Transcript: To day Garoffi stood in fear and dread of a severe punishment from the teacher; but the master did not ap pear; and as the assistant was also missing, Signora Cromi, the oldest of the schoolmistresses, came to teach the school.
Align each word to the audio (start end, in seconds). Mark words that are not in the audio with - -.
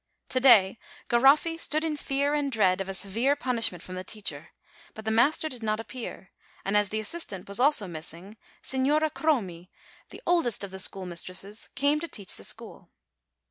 To 0.29 0.39
day 0.39 0.79
Garoffi 1.09 1.59
stood 1.59 1.83
in 1.83 1.95
fear 1.95 2.33
and 2.33 2.51
dread 2.51 2.81
of 2.81 2.89
a 2.89 2.93
severe 2.95 3.35
punishment 3.35 3.83
from 3.83 3.93
the 3.93 4.03
teacher; 4.03 4.49
but 4.95 5.05
the 5.05 5.11
master 5.11 5.47
did 5.47 5.61
not 5.61 5.79
ap 5.79 5.89
pear; 5.89 6.31
and 6.65 6.75
as 6.75 6.89
the 6.89 6.99
assistant 6.99 7.47
was 7.47 7.59
also 7.59 7.87
missing, 7.87 8.35
Signora 8.63 9.11
Cromi, 9.11 9.69
the 10.09 10.23
oldest 10.25 10.63
of 10.63 10.71
the 10.71 10.79
schoolmistresses, 10.79 11.69
came 11.75 11.99
to 11.99 12.07
teach 12.07 12.35
the 12.35 12.43
school. 12.43 12.89